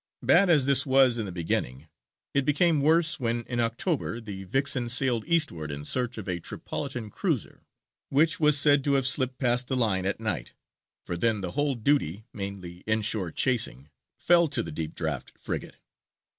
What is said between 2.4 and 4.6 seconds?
became worse when in October the